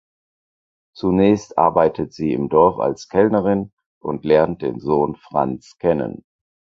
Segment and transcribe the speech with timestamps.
[0.95, 6.23] Zunächst arbeitet sie im Dorf als Kellnerin und lernt den Sohn Franz kennen.